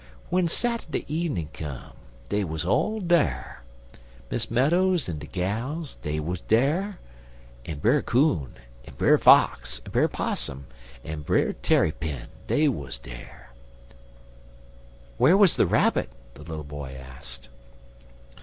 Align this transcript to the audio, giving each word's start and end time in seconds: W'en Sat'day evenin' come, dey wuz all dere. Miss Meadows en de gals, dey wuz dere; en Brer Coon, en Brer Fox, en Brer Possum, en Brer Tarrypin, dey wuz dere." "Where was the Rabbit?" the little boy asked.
W'en 0.31 0.47
Sat'day 0.47 1.05
evenin' 1.07 1.49
come, 1.53 1.93
dey 2.29 2.43
wuz 2.43 2.65
all 2.65 2.99
dere. 2.99 3.61
Miss 4.31 4.49
Meadows 4.49 5.07
en 5.07 5.19
de 5.19 5.27
gals, 5.27 5.97
dey 6.01 6.19
wuz 6.19 6.37
dere; 6.47 6.97
en 7.67 7.77
Brer 7.77 8.01
Coon, 8.01 8.55
en 8.87 8.95
Brer 8.95 9.19
Fox, 9.19 9.79
en 9.85 9.91
Brer 9.91 10.07
Possum, 10.07 10.65
en 11.05 11.21
Brer 11.21 11.53
Tarrypin, 11.53 12.29
dey 12.47 12.67
wuz 12.67 12.99
dere." 12.99 13.51
"Where 15.19 15.37
was 15.37 15.55
the 15.55 15.67
Rabbit?" 15.67 16.09
the 16.33 16.41
little 16.41 16.63
boy 16.63 16.95
asked. 16.99 17.49